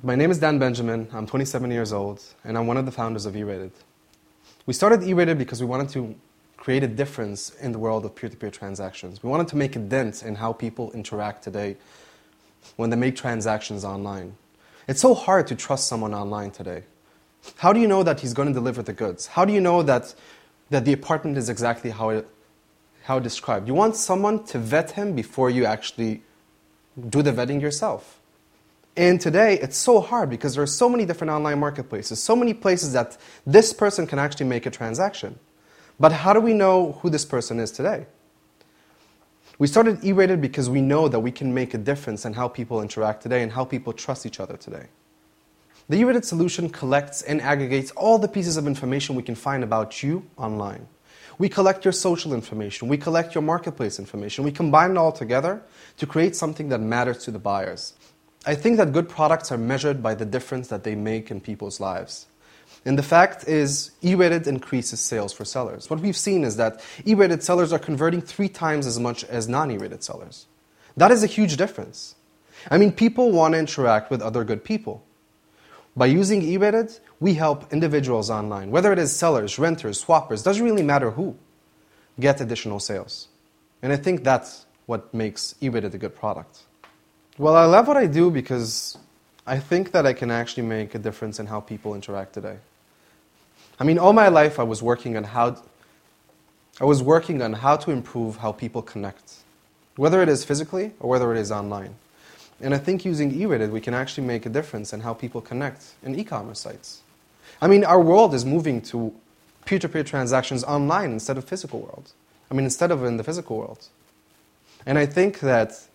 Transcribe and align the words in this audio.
My 0.00 0.14
name 0.14 0.30
is 0.30 0.38
Dan 0.38 0.58
Benjamin. 0.58 1.06
I'm 1.12 1.26
27 1.26 1.70
years 1.70 1.92
old, 1.92 2.22
and 2.44 2.56
I'm 2.56 2.66
one 2.66 2.78
of 2.78 2.86
the 2.86 2.92
founders 2.92 3.26
of 3.26 3.34
eRated. 3.34 3.72
We 4.64 4.72
started 4.72 5.00
eRated 5.00 5.36
because 5.36 5.60
we 5.60 5.66
wanted 5.66 5.90
to 5.90 6.14
create 6.56 6.82
a 6.82 6.88
difference 6.88 7.50
in 7.56 7.72
the 7.72 7.78
world 7.78 8.06
of 8.06 8.14
peer-to-peer 8.14 8.50
transactions. 8.50 9.22
We 9.22 9.28
wanted 9.28 9.48
to 9.48 9.56
make 9.56 9.76
a 9.76 9.78
dent 9.80 10.22
in 10.22 10.36
how 10.36 10.54
people 10.54 10.92
interact 10.92 11.44
today 11.44 11.76
when 12.76 12.88
they 12.88 12.96
make 12.96 13.16
transactions 13.16 13.84
online. 13.84 14.34
It's 14.88 15.00
so 15.00 15.14
hard 15.14 15.46
to 15.48 15.54
trust 15.54 15.88
someone 15.88 16.14
online 16.14 16.52
today. 16.52 16.84
How 17.56 17.74
do 17.74 17.80
you 17.80 17.86
know 17.86 18.02
that 18.02 18.20
he's 18.20 18.32
going 18.32 18.48
to 18.48 18.54
deliver 18.54 18.82
the 18.82 18.94
goods? 18.94 19.26
How 19.26 19.44
do 19.44 19.52
you 19.52 19.60
know 19.60 19.82
that, 19.82 20.14
that 20.70 20.86
the 20.86 20.94
apartment 20.94 21.36
is 21.36 21.50
exactly 21.50 21.90
how 21.90 22.08
it, 22.08 22.28
how 23.02 23.18
described? 23.18 23.68
You 23.68 23.74
want 23.74 23.96
someone 23.96 24.44
to 24.44 24.58
vet 24.58 24.92
him 24.92 25.14
before 25.14 25.50
you 25.50 25.66
actually 25.66 26.22
do 27.10 27.20
the 27.20 27.32
vetting 27.32 27.60
yourself. 27.60 28.21
And 28.96 29.20
today, 29.20 29.58
it's 29.58 29.76
so 29.76 30.00
hard 30.00 30.28
because 30.28 30.54
there 30.54 30.62
are 30.62 30.66
so 30.66 30.88
many 30.88 31.06
different 31.06 31.30
online 31.30 31.58
marketplaces, 31.58 32.22
so 32.22 32.36
many 32.36 32.52
places 32.52 32.92
that 32.92 33.16
this 33.46 33.72
person 33.72 34.06
can 34.06 34.18
actually 34.18 34.46
make 34.46 34.66
a 34.66 34.70
transaction. 34.70 35.38
But 35.98 36.12
how 36.12 36.32
do 36.32 36.40
we 36.40 36.52
know 36.52 36.92
who 37.00 37.08
this 37.08 37.24
person 37.24 37.58
is 37.58 37.70
today? 37.70 38.06
We 39.58 39.66
started 39.66 40.00
eRated 40.00 40.40
because 40.40 40.68
we 40.68 40.80
know 40.80 41.08
that 41.08 41.20
we 41.20 41.30
can 41.30 41.54
make 41.54 41.72
a 41.72 41.78
difference 41.78 42.24
in 42.24 42.34
how 42.34 42.48
people 42.48 42.82
interact 42.82 43.22
today 43.22 43.42
and 43.42 43.52
how 43.52 43.64
people 43.64 43.92
trust 43.92 44.26
each 44.26 44.40
other 44.40 44.56
today. 44.56 44.86
The 45.88 46.00
eRated 46.02 46.24
solution 46.24 46.68
collects 46.68 47.22
and 47.22 47.40
aggregates 47.40 47.90
all 47.92 48.18
the 48.18 48.28
pieces 48.28 48.56
of 48.56 48.66
information 48.66 49.14
we 49.14 49.22
can 49.22 49.34
find 49.34 49.64
about 49.64 50.02
you 50.02 50.26
online. 50.36 50.86
We 51.38 51.48
collect 51.48 51.84
your 51.84 51.92
social 51.92 52.34
information, 52.34 52.88
we 52.88 52.98
collect 52.98 53.34
your 53.34 53.42
marketplace 53.42 53.98
information, 53.98 54.44
we 54.44 54.52
combine 54.52 54.92
it 54.92 54.96
all 54.96 55.12
together 55.12 55.62
to 55.98 56.06
create 56.06 56.36
something 56.36 56.68
that 56.68 56.80
matters 56.80 57.24
to 57.24 57.30
the 57.30 57.38
buyers. 57.38 57.94
I 58.44 58.54
think 58.56 58.76
that 58.78 58.92
good 58.92 59.08
products 59.08 59.52
are 59.52 59.58
measured 59.58 60.02
by 60.02 60.14
the 60.14 60.24
difference 60.24 60.68
that 60.68 60.82
they 60.82 60.94
make 60.94 61.30
in 61.30 61.40
people's 61.40 61.78
lives. 61.78 62.26
And 62.84 62.98
the 62.98 63.02
fact 63.02 63.46
is, 63.46 63.92
eRated 64.02 64.48
increases 64.48 64.98
sales 64.98 65.32
for 65.32 65.44
sellers. 65.44 65.88
What 65.88 66.00
we've 66.00 66.16
seen 66.16 66.42
is 66.42 66.56
that 66.56 66.80
eRated 67.04 67.42
sellers 67.42 67.72
are 67.72 67.78
converting 67.78 68.20
three 68.20 68.48
times 68.48 68.86
as 68.86 68.98
much 68.98 69.22
as 69.24 69.48
non-eRated 69.48 70.02
sellers. 70.02 70.46
That 70.96 71.12
is 71.12 71.22
a 71.22 71.28
huge 71.28 71.56
difference. 71.56 72.16
I 72.70 72.78
mean, 72.78 72.92
people 72.92 73.30
want 73.30 73.54
to 73.54 73.58
interact 73.58 74.10
with 74.10 74.20
other 74.20 74.42
good 74.42 74.64
people. 74.64 75.04
By 75.96 76.06
using 76.06 76.42
eRated, 76.42 76.98
we 77.20 77.34
help 77.34 77.72
individuals 77.72 78.30
online, 78.30 78.70
whether 78.70 78.92
it 78.92 78.98
is 78.98 79.14
sellers, 79.14 79.58
renters, 79.58 80.02
swappers, 80.04 80.42
doesn't 80.42 80.64
really 80.64 80.82
matter 80.82 81.12
who, 81.12 81.36
get 82.18 82.40
additional 82.40 82.80
sales. 82.80 83.28
And 83.82 83.92
I 83.92 83.96
think 83.96 84.24
that's 84.24 84.66
what 84.86 85.12
makes 85.14 85.54
eRated 85.62 85.94
a 85.94 85.98
good 85.98 86.16
product. 86.16 86.62
Well, 87.42 87.56
I 87.56 87.64
love 87.64 87.88
what 87.88 87.96
I 87.96 88.06
do 88.06 88.30
because 88.30 88.96
I 89.48 89.58
think 89.58 89.90
that 89.90 90.06
I 90.06 90.12
can 90.12 90.30
actually 90.30 90.62
make 90.62 90.94
a 90.94 90.98
difference 91.00 91.40
in 91.40 91.46
how 91.46 91.58
people 91.58 91.96
interact 91.96 92.34
today. 92.34 92.58
I 93.80 93.82
mean, 93.82 93.98
all 93.98 94.12
my 94.12 94.28
life 94.28 94.60
I 94.60 94.62
was 94.62 94.80
working 94.80 95.16
on 95.16 95.24
how 95.24 95.56
I 96.80 96.84
was 96.84 97.02
working 97.02 97.42
on 97.42 97.54
how 97.54 97.76
to 97.78 97.90
improve 97.90 98.36
how 98.36 98.52
people 98.52 98.80
connect, 98.80 99.38
whether 99.96 100.22
it 100.22 100.28
is 100.28 100.44
physically 100.44 100.92
or 101.00 101.10
whether 101.10 101.34
it 101.34 101.38
is 101.40 101.50
online. 101.50 101.96
And 102.60 102.72
I 102.72 102.78
think 102.78 103.04
using 103.04 103.32
eRated, 103.32 103.70
we 103.70 103.80
can 103.80 103.92
actually 103.92 104.24
make 104.24 104.46
a 104.46 104.48
difference 104.48 104.92
in 104.92 105.00
how 105.00 105.12
people 105.12 105.40
connect 105.40 105.94
in 106.04 106.14
e-commerce 106.14 106.60
sites. 106.60 107.00
I 107.60 107.66
mean, 107.66 107.82
our 107.82 108.00
world 108.00 108.34
is 108.34 108.44
moving 108.44 108.80
to 108.82 109.12
peer-to-peer 109.64 110.04
transactions 110.04 110.62
online 110.62 111.10
instead 111.10 111.36
of 111.38 111.44
physical 111.44 111.80
world. 111.80 112.12
I 112.52 112.54
mean, 112.54 112.62
instead 112.62 112.92
of 112.92 113.02
in 113.02 113.16
the 113.16 113.24
physical 113.24 113.58
world. 113.58 113.88
And 114.86 114.96
I 114.96 115.06
think 115.06 115.40
that 115.40 115.88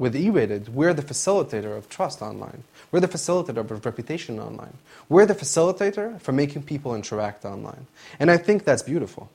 with 0.00 0.14
eRated, 0.14 0.70
we're 0.70 0.94
the 0.94 1.02
facilitator 1.02 1.76
of 1.76 1.90
trust 1.90 2.22
online. 2.22 2.64
We're 2.90 3.00
the 3.00 3.06
facilitator 3.06 3.58
of 3.58 3.84
reputation 3.84 4.40
online. 4.40 4.78
We're 5.10 5.26
the 5.26 5.34
facilitator 5.34 6.18
for 6.22 6.32
making 6.32 6.62
people 6.62 6.94
interact 6.94 7.44
online. 7.44 7.86
And 8.18 8.30
I 8.30 8.38
think 8.38 8.64
that's 8.64 8.82
beautiful. 8.82 9.28